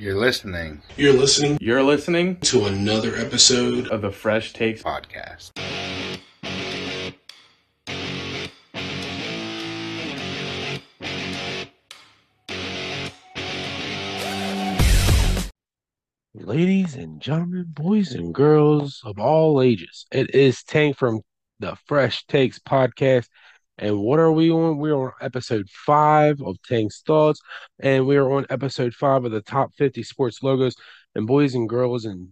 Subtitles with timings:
[0.00, 5.50] You're listening You're listening You're listening to another episode of the Fresh Takes podcast.
[16.32, 21.22] Ladies and gentlemen, boys and girls of all ages, it is Tank from
[21.58, 23.26] the Fresh Takes podcast.
[23.78, 24.78] And what are we on?
[24.78, 27.40] We're on episode five of Tank's Thoughts,
[27.78, 30.74] and we are on episode five of the top 50 sports logos.
[31.14, 32.28] And boys and girls, and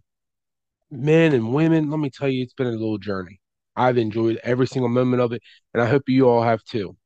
[0.90, 3.40] men and women, let me tell you, it's been a little journey.
[3.76, 5.42] I've enjoyed every single moment of it,
[5.74, 6.96] and I hope you all have too.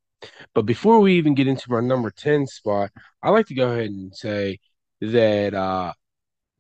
[0.55, 2.91] But before we even get into our number 10 spot,
[3.23, 4.59] I'd like to go ahead and say
[5.01, 5.93] that uh,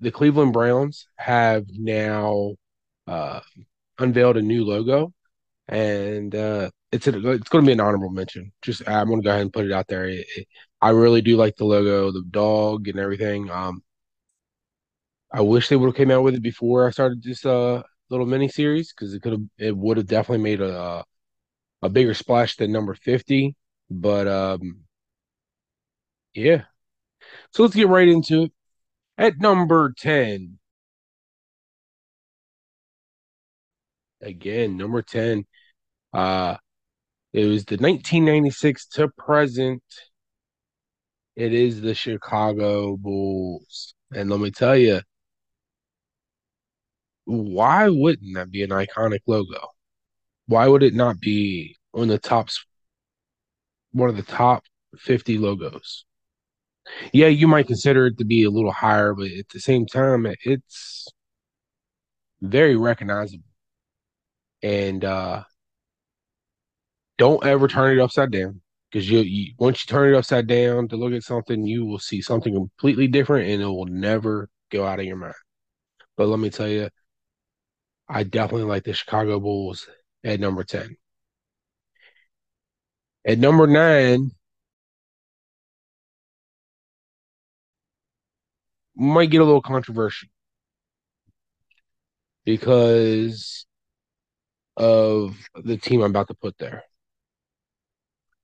[0.00, 2.54] the Cleveland Browns have now
[3.06, 3.40] uh,
[3.98, 5.12] unveiled a new logo,
[5.68, 8.52] and uh, it's a, it's going to be an honorable mention.
[8.62, 10.08] Just I'm going to go ahead and put it out there.
[10.08, 10.48] It, it,
[10.80, 13.50] I really do like the logo, the dog, and everything.
[13.50, 13.82] Um,
[15.32, 18.26] I wish they would have came out with it before I started this uh little
[18.26, 21.04] mini series because it could have it would have definitely made a
[21.82, 23.56] a bigger splash than number 50.
[23.90, 24.84] But um,
[26.34, 26.64] yeah.
[27.52, 28.52] So let's get right into it.
[29.18, 30.58] At number 10,
[34.20, 35.46] again, number 10,
[36.12, 36.56] uh,
[37.32, 39.82] it was the 1996 to present.
[41.36, 43.94] It is the Chicago Bulls.
[44.14, 45.00] And let me tell you,
[47.24, 49.68] why wouldn't that be an iconic logo?
[50.46, 52.48] Why would it not be on the top,
[53.92, 54.64] one of the top
[54.98, 56.04] 50 logos?
[57.12, 60.26] Yeah, you might consider it to be a little higher, but at the same time,
[60.44, 61.06] it's
[62.40, 63.44] very recognizable.
[64.62, 65.44] And uh
[67.20, 70.88] don't ever turn it upside down because you, you once you turn it upside down
[70.88, 74.86] to look at something, you will see something completely different, and it will never go
[74.86, 75.34] out of your mind.
[76.16, 76.88] But let me tell you,
[78.08, 79.86] I definitely like the Chicago Bulls
[80.24, 80.96] at number 10.
[83.26, 84.30] At number nine,
[88.96, 90.28] might get a little controversial
[92.44, 93.66] because
[94.78, 96.84] of the team I'm about to put there.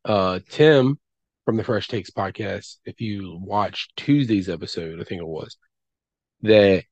[0.07, 0.99] Uh, Tim
[1.45, 5.57] from the Fresh Takes podcast, if you watched Tuesday's episode, I think it was,
[6.43, 6.85] that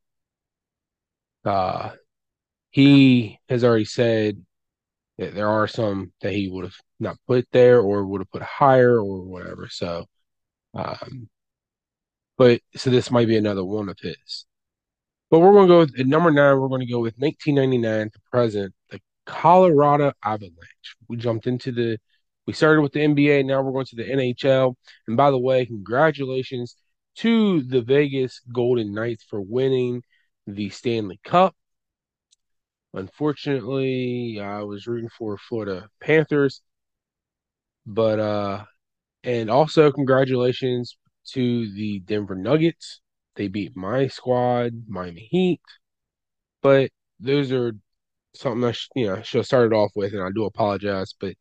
[1.44, 1.90] uh,
[2.70, 4.44] he has already said
[5.18, 8.42] that there are some that he would have not put there or would have put
[8.42, 9.68] higher or whatever.
[9.70, 10.06] So,
[10.74, 11.28] um,
[12.36, 14.44] but so this might be another one of his.
[15.30, 16.58] But we're going to go with at number nine.
[16.58, 20.96] We're going to go with 1999 to present, the Colorado Avalanche.
[21.08, 21.98] We jumped into the,
[22.46, 23.42] we started with the NBA.
[23.42, 24.76] Now we're going to the NHL.
[25.08, 26.76] And by the way, congratulations
[27.16, 30.02] to the Vegas Golden Knights for winning
[30.46, 31.54] the Stanley Cup.
[32.92, 36.62] Unfortunately, I was rooting for Florida Panthers,
[37.86, 38.64] but uh,
[39.24, 40.96] and also congratulations
[41.32, 43.00] to the Denver Nuggets.
[43.36, 45.60] They beat my squad, Miami Heat.
[46.62, 46.90] But
[47.20, 47.72] those are
[48.34, 51.14] something I sh- you know should have started off with, and I do apologize.
[51.18, 51.34] But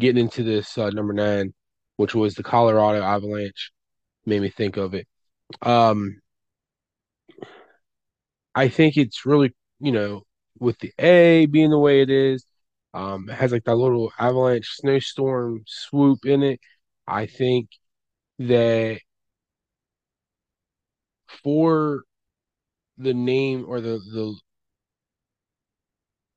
[0.00, 1.54] getting into this uh, number nine,
[1.96, 3.72] which was the Colorado Avalanche,
[4.26, 5.06] made me think of it.
[5.62, 6.20] Um,
[8.54, 10.22] I think it's really you know
[10.58, 12.44] with the A being the way it is,
[12.94, 16.60] um, it has like that little avalanche snowstorm swoop in it.
[17.06, 17.68] I think
[18.38, 19.00] that
[21.42, 22.04] for
[22.98, 24.34] the name or the the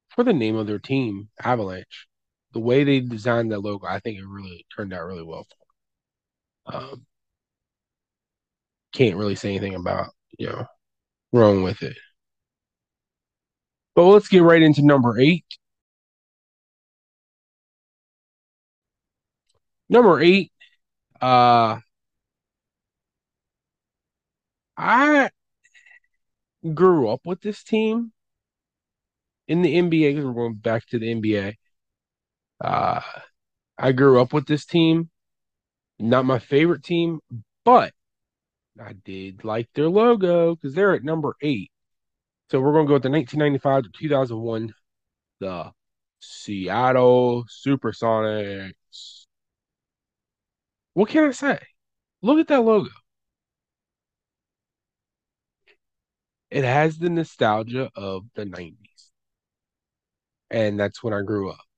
[0.09, 2.08] for the name of their team, Avalanche,
[2.53, 5.47] the way they designed that logo, I think it really turned out really well.
[6.65, 7.05] Um,
[8.93, 10.65] can't really say anything about you know
[11.33, 11.97] wrong with it.
[13.95, 15.45] But let's get right into number eight.
[19.89, 20.51] Number eight,
[21.21, 21.79] uh,
[24.77, 25.29] I
[26.73, 28.11] grew up with this team
[29.47, 31.57] in the NBA because we're going back to the NBA.
[32.61, 33.01] Uh,
[33.77, 35.09] I grew up with this team.
[35.99, 37.19] Not my favorite team,
[37.65, 37.93] but
[38.79, 41.71] I did like their logo because they're at number eight.
[42.51, 44.73] So we're going to go with the 1995 to 2001,
[45.39, 45.71] the
[46.19, 48.73] Seattle Supersonics.
[50.93, 51.59] What can I say?
[52.21, 52.89] Look at that logo.
[56.51, 59.11] It has the nostalgia of the 90s.
[60.51, 61.68] And that's when I grew up.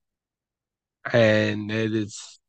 [1.05, 2.39] And it is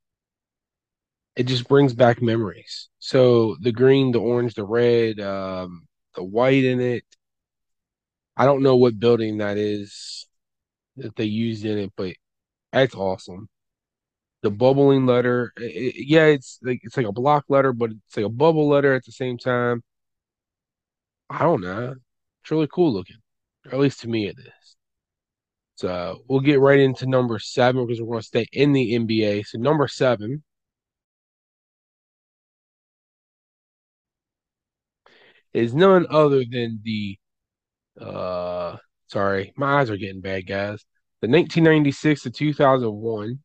[1.37, 2.88] it just brings back memories.
[2.99, 7.04] So the green, the orange, the red, um, the white in it.
[8.37, 10.26] I don't know what building that is
[10.96, 12.14] that they used in it, but
[12.72, 13.49] that's awesome.
[14.43, 15.62] The bubbling letter, it,
[15.96, 18.94] it, yeah, it's like it's like a block letter, but it's like a bubble letter
[18.94, 19.82] at the same time.
[21.31, 21.96] I don't know.
[22.43, 23.16] It's really cool looking,
[23.66, 24.76] or at least to me it is.
[25.82, 29.44] So we'll get right into number seven because we're going to stay in the NBA.
[29.44, 30.44] So number seven
[35.52, 37.19] is none other than the
[38.00, 38.76] uh
[39.08, 40.84] sorry, my eyes are getting bad, guys.
[41.20, 43.40] The 1996 to 2001,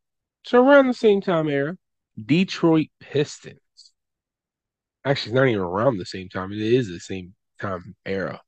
[0.46, 1.76] so around the same time era,
[2.24, 3.58] Detroit Pistons.
[5.04, 6.54] Actually, it's not even around the same time.
[6.54, 8.42] It is the same time era.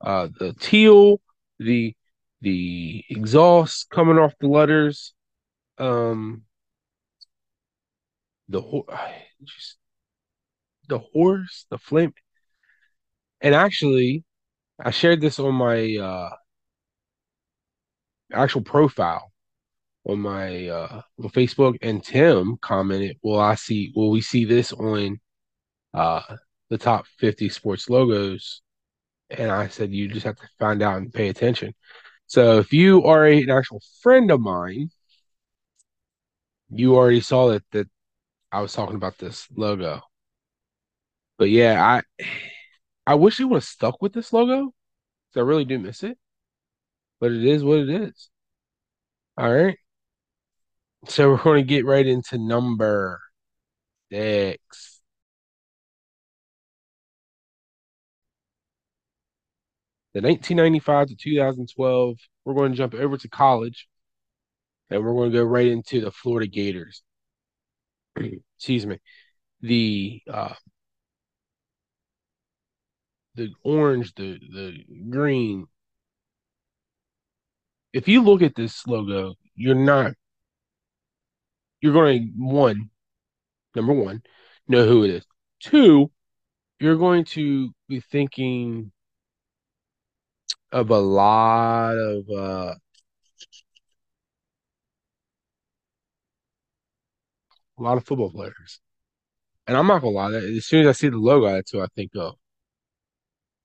[0.00, 1.20] Uh, the teal,
[1.60, 1.94] the
[2.40, 5.14] the exhaust coming off the letters,
[5.78, 6.42] um,
[8.48, 8.62] the
[9.44, 9.76] just
[10.88, 12.12] the horse, the flame,
[13.40, 14.24] and actually,
[14.78, 16.30] I shared this on my uh
[18.32, 19.32] actual profile
[20.06, 23.92] on my uh on Facebook, and Tim commented, "Will I see?
[23.96, 25.20] Will we see this on
[25.94, 26.22] uh
[26.70, 28.62] the top 50 sports logos?"
[29.30, 31.74] And I said, "You just have to find out and pay attention."
[32.26, 34.90] So if you are a, an actual friend of mine,
[36.70, 37.88] you already saw that that
[38.52, 40.02] I was talking about this logo.
[41.38, 42.24] But yeah, I
[43.06, 44.72] I wish they would have stuck with this logo.
[45.36, 46.18] I really do miss it.
[47.20, 48.30] But it is what it is.
[49.38, 49.78] All right.
[51.08, 53.20] So we're going to get right into number
[54.10, 54.95] six.
[60.16, 62.16] The 1995 to 2012,
[62.46, 63.86] we're going to jump over to college
[64.88, 67.02] and we're going to go right into the Florida Gators.
[68.56, 68.98] Excuse me.
[69.60, 70.54] The uh,
[73.34, 74.78] the orange, the the
[75.10, 75.66] green.
[77.92, 80.14] If you look at this logo, you're not
[81.82, 82.88] you're going to one,
[83.74, 84.22] number one,
[84.66, 85.26] know who it is.
[85.60, 86.10] Two,
[86.80, 88.92] you're going to be thinking
[90.72, 92.74] of a lot of uh
[97.78, 98.80] a lot of football players.
[99.66, 101.86] And I'm not gonna lie, as soon as I see the logo, that's who I
[101.96, 102.36] think of.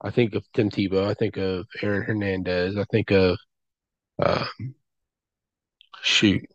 [0.01, 1.07] I think of Tim Tebow.
[1.07, 2.77] I think of Aaron Hernandez.
[2.77, 3.37] I think of
[4.19, 4.45] uh,
[6.03, 6.45] shoot.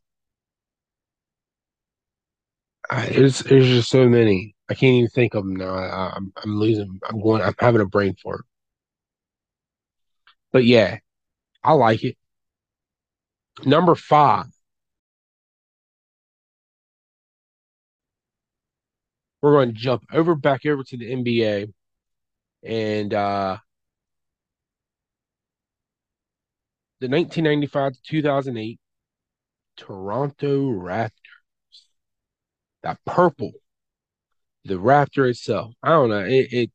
[2.91, 4.55] I, there's there's just so many.
[4.69, 5.75] I can't even think of them now.
[5.75, 6.99] I, I'm I'm losing.
[7.09, 7.43] I'm going.
[7.43, 8.45] I'm having a brain fart.
[10.53, 10.99] But yeah,
[11.65, 12.17] I like it.
[13.65, 14.47] Number five.
[19.43, 21.73] We're going to jump over back over to the NBA
[22.65, 23.59] and uh
[27.01, 28.81] the 1995 to 2008
[29.77, 31.13] Toronto Raptors.
[32.83, 33.53] That purple,
[34.65, 35.75] the Raptor itself.
[35.83, 36.25] I don't know.
[36.25, 36.71] It, it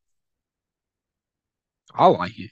[1.93, 2.51] I like it.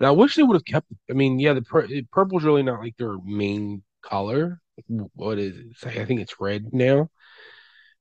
[0.00, 0.88] And I wish they would have kept.
[1.10, 4.60] I mean, yeah, the pur- purple's really not like their main color.
[5.14, 5.98] What is it?
[5.98, 7.10] I think it's red now.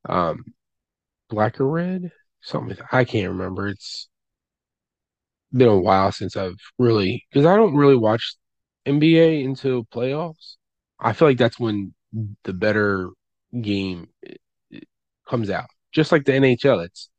[0.06, 0.46] Um,
[1.30, 2.12] black or red,
[2.42, 2.78] something.
[2.92, 3.68] I can't remember.
[3.70, 4.10] It's
[5.56, 8.36] been a while since I've really because I don't really watch
[8.86, 10.56] NBA until playoffs.
[11.00, 11.94] I feel like that's when
[12.44, 13.10] the better
[13.62, 14.08] game
[15.28, 15.68] comes out.
[15.92, 17.10] Just like the NHL, it's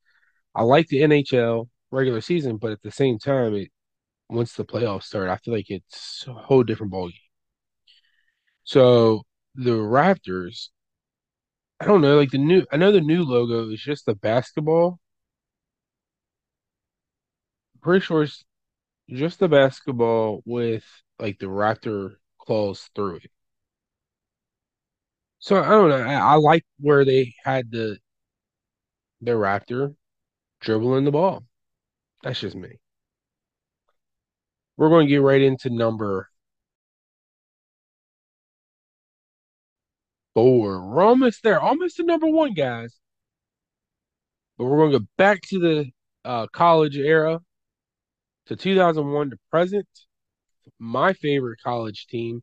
[0.54, 3.70] I like the NHL regular season, but at the same time, it
[4.30, 7.14] once the playoffs start, I feel like it's a whole different ballgame.
[8.64, 10.70] So the Raptors,
[11.80, 14.98] I don't know, like the new I know the new logo is just the basketball.
[17.82, 18.44] pretty sure it's
[19.10, 20.84] just the basketball with
[21.18, 23.30] like the Raptor claws through it.
[25.40, 25.96] So I don't know.
[26.02, 27.98] I, I like where they had the
[29.22, 29.96] the Raptor
[30.60, 31.44] dribbling the ball.
[32.22, 32.79] That's just me.
[34.80, 36.30] We're going to get right into number
[40.32, 40.88] four.
[40.88, 42.98] We're almost there, almost to number one, guys.
[44.56, 45.90] But we're going to go back to the
[46.24, 47.40] uh, college era
[48.46, 49.86] to 2001 to present.
[50.78, 52.40] My favorite college team,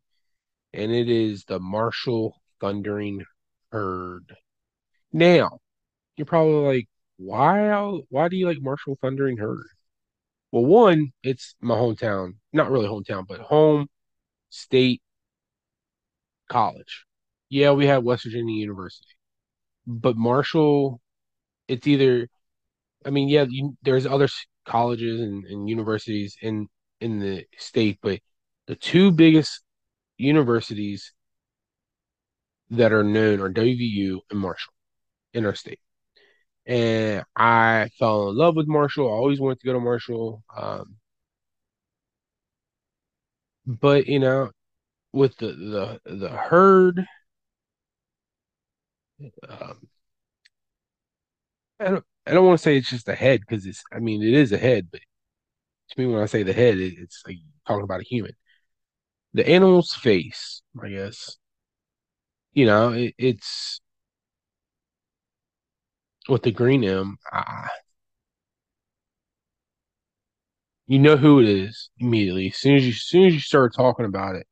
[0.73, 3.25] and it is the Marshall Thundering
[3.71, 4.31] Herd.
[5.11, 5.57] Now,
[6.17, 7.99] you're probably like, why?
[8.09, 9.65] Why do you like Marshall Thundering Herd?
[10.51, 13.87] Well, one, it's my hometown, not really hometown, but home
[14.49, 15.01] state
[16.49, 17.05] college.
[17.49, 19.07] Yeah, we have West Virginia University,
[19.87, 21.01] but Marshall,
[21.67, 22.29] it's either,
[23.05, 24.29] I mean, yeah, you, there's other
[24.65, 26.67] colleges and, and universities in
[27.01, 28.19] in the state, but
[28.67, 29.63] the two biggest
[30.17, 31.13] universities
[32.69, 34.73] that are known are WVU and Marshall
[35.33, 35.79] in our state.
[36.67, 39.07] And I fell in love with Marshall.
[39.07, 40.43] I always wanted to go to Marshall.
[40.55, 40.97] Um,
[43.65, 44.51] but you know,
[45.13, 47.05] with the the the herd,
[49.49, 49.87] um,
[51.79, 54.21] I don't I don't want to say it's just a head because it's I mean
[54.23, 55.01] it is a head, but
[55.91, 58.33] to me when I say the head, it, it's like talking about a human.
[59.33, 61.37] The animal's face, I guess.
[62.53, 63.79] You know, it, it's
[66.29, 67.17] with the green M.
[70.87, 72.47] You know who it is immediately.
[72.47, 74.47] As soon as you as soon as you start talking about it,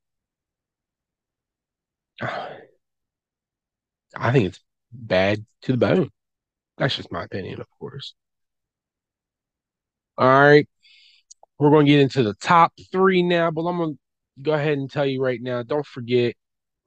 [4.17, 4.59] I think it's
[4.91, 6.09] bad to the bone.
[6.77, 8.13] That's just my opinion, of course.
[10.17, 10.67] All right.
[11.59, 13.99] We're going to get into the top three now, but I'm going to
[14.41, 16.35] go ahead and tell you right now don't forget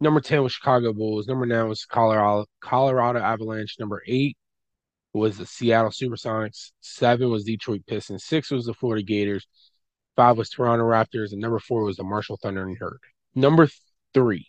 [0.01, 4.37] number 10 was Chicago Bulls, number nine was Colorado, Colorado Avalanche, number eight
[5.13, 9.47] was the Seattle Supersonics, seven was Detroit Pistons, six was the Florida Gators,
[10.17, 13.01] five was Toronto Raptors, and number four was the Marshall Thundering Herd.
[13.35, 13.69] Number
[14.15, 14.47] three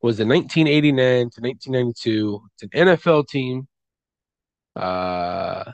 [0.00, 2.42] was the 1989 to 1992.
[2.54, 3.68] It's an NFL team.
[4.76, 5.72] Uh,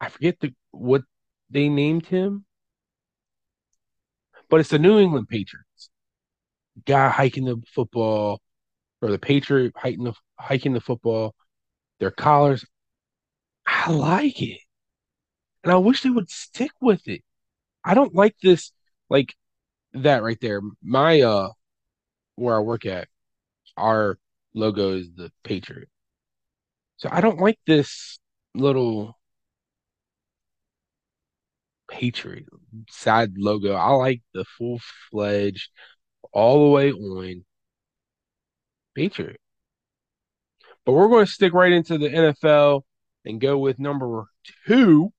[0.00, 1.02] I forget the what
[1.50, 2.44] they named him,
[4.48, 5.90] but it's the New England Patriots.
[6.86, 8.40] Guy hiking the football,
[9.02, 11.34] or the Patriot hiking the hiking the football.
[12.00, 12.64] Their collars,
[13.66, 14.60] I like it,
[15.64, 17.22] and I wish they would stick with it.
[17.84, 18.72] I don't like this,
[19.10, 19.34] like
[19.92, 20.60] that right there.
[20.82, 21.50] My uh,
[22.36, 23.08] where I work at,
[23.76, 24.18] our
[24.54, 25.88] logo is the Patriot.
[26.96, 28.18] So I don't like this
[28.54, 29.18] little
[31.90, 32.46] Patriot
[32.88, 33.74] side logo.
[33.74, 34.80] I like the full
[35.10, 35.70] fledged,
[36.32, 37.44] all the way on
[40.84, 42.82] But we're going to stick right into the NFL
[43.24, 44.24] and go with number
[44.66, 45.12] two.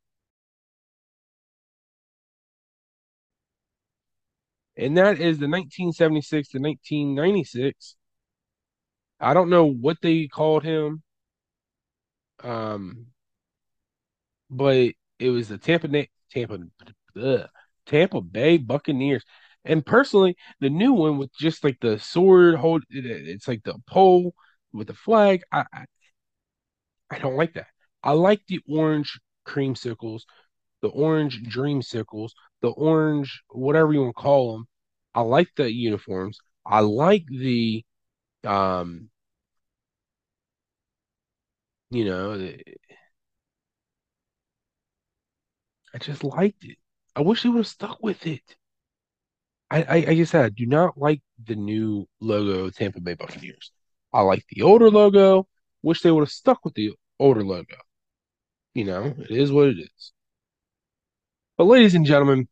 [4.78, 7.96] And that is the 1976 to 1996
[9.22, 11.04] I don't know what they called him,
[12.44, 13.08] um,
[14.50, 15.88] but it was the Tampa
[16.32, 16.60] Tampa
[17.86, 19.24] Tampa Bay Buccaneers.
[19.66, 24.34] And personally, the new one with just like the sword hold, it's like the pole
[24.74, 25.44] with the flag.
[25.52, 25.86] I, I,
[27.12, 27.68] I don't like that.
[28.04, 30.22] I like the orange cream creamsicles,
[30.82, 34.68] the orange dreamsicles, the orange whatever you want to call them.
[35.16, 36.40] I like the uniforms.
[36.66, 37.86] I like the
[38.46, 39.10] um
[41.90, 42.34] you know,
[45.94, 46.78] I just liked it.
[47.16, 48.58] I wish they would have stuck with it.
[49.72, 53.72] I, I, like I said, I do not like the new logo Tampa Bay Buccaneers.
[54.12, 55.48] I like the older logo.
[55.82, 57.78] Wish they would have stuck with the older logo.
[58.74, 60.12] You know, it is what it is.
[61.58, 62.50] But, ladies and gentlemen,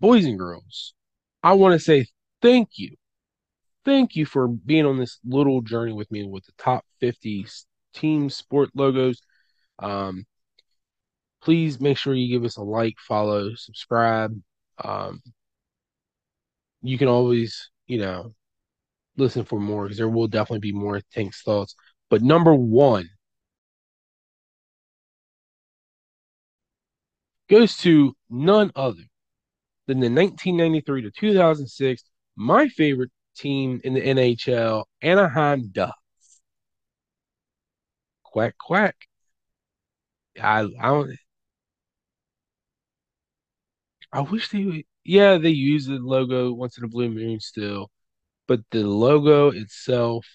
[0.00, 0.94] boys and girls,
[1.42, 2.06] I want to say
[2.40, 2.96] thank you.
[3.84, 7.46] Thank you for being on this little journey with me with the top 50
[7.92, 9.20] team sport logos.
[9.78, 10.24] Um,
[11.42, 14.40] please make sure you give us a like, follow, subscribe.
[14.82, 15.20] Um,
[16.88, 18.34] you can always, you know,
[19.16, 21.74] listen for more because there will definitely be more Tank's thoughts.
[22.10, 23.08] But number one
[27.48, 29.02] goes to none other
[29.86, 32.02] than the 1993 to 2006,
[32.36, 35.94] my favorite team in the NHL, Anaheim Ducks
[38.36, 39.08] quack quack.
[40.40, 41.18] I I don't.
[44.16, 44.84] I wish they would.
[45.04, 47.90] Yeah, they use the logo once in a blue moon still,
[48.48, 50.26] but the logo itself.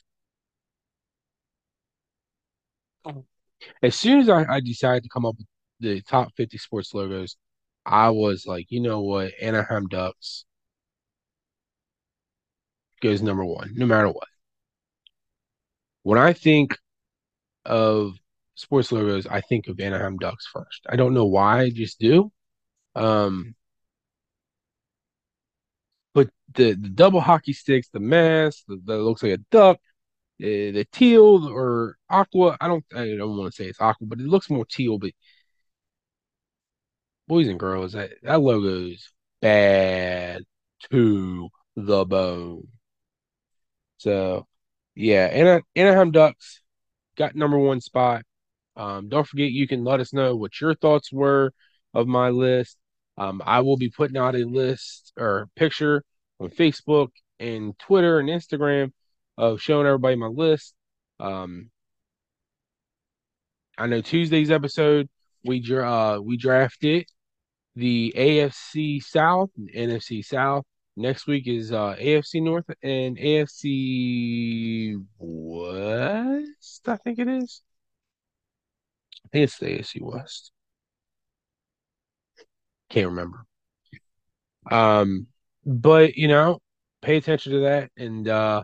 [3.84, 5.48] As soon as I, I decided to come up with
[5.80, 7.38] the top 50 sports logos,
[7.86, 9.34] I was like, you know what?
[9.42, 10.46] Anaheim Ducks
[13.02, 14.28] goes number one, no matter what.
[16.04, 16.78] When I think
[17.66, 18.18] of
[18.56, 20.82] sports logos, I think of Anaheim Ducks first.
[20.90, 22.32] I don't know why, I just do.
[22.96, 23.56] Um,
[26.14, 29.80] but the, the double hockey sticks, the mask, that looks like a duck,
[30.40, 32.58] the, the teal or aqua.
[32.62, 34.98] I don't I don't want to say it's aqua, but it looks more teal.
[34.98, 35.12] But
[37.28, 39.10] boys and girls, that, that logo is
[39.42, 40.44] bad
[40.92, 42.68] to the bone.
[43.98, 44.48] So,
[44.96, 46.62] yeah, Ana- Anaheim Ducks
[47.16, 48.24] got number one spot.
[48.76, 51.54] Um, don't forget, you can let us know what your thoughts were
[51.94, 52.78] of my list.
[53.18, 56.04] Um, I will be putting out a list or picture
[56.40, 58.92] on Facebook and Twitter and Instagram
[59.38, 60.74] of showing everybody my list.
[61.20, 61.70] Um,
[63.78, 65.10] I know Tuesday's episode
[65.44, 67.08] we dra- uh, we drafted
[67.76, 70.66] the AFC South and NFC South.
[70.98, 76.88] Next week is uh, AFC North and AFC West.
[76.88, 77.62] I think it is.
[79.26, 80.52] I think it's the AFC West.
[82.92, 83.46] Can't remember.
[84.70, 85.28] Um,
[85.66, 86.60] but you know,
[87.02, 88.64] pay attention to that, and uh,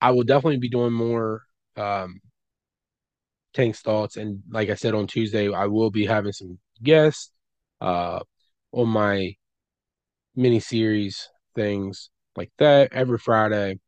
[0.00, 1.42] I will definitely be doing more
[1.76, 2.20] um
[3.54, 4.16] Tank's thoughts.
[4.16, 7.30] And like I said on Tuesday, I will be having some guests
[7.80, 8.20] uh
[8.72, 9.34] on my
[10.34, 13.78] mini series things like that every Friday,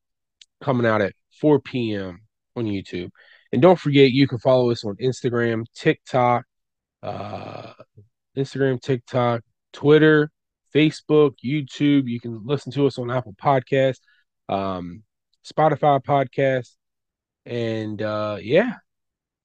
[0.63, 2.21] coming out at 4 p.m.
[2.55, 3.11] on YouTube.
[3.53, 6.45] And don't forget, you can follow us on Instagram, TikTok,
[7.03, 7.73] uh,
[8.37, 10.31] Instagram, TikTok, Twitter,
[10.75, 12.09] Facebook, YouTube.
[12.09, 14.01] You can listen to us on Apple Podcasts,
[14.49, 15.03] um,
[15.47, 16.71] Spotify Podcast,
[17.47, 18.75] and uh, yeah,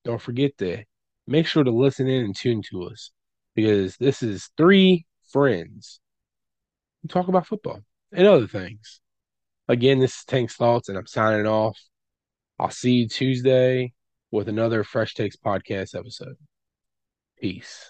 [0.03, 0.83] don't forget to
[1.27, 3.11] make sure to listen in and tune to us
[3.55, 5.99] because this is three friends
[7.01, 7.81] who talk about football
[8.11, 9.01] and other things.
[9.67, 11.79] Again, this is Tank's Thoughts, and I'm signing off.
[12.57, 13.93] I'll see you Tuesday
[14.31, 16.35] with another Fresh Takes podcast episode.
[17.39, 17.89] Peace.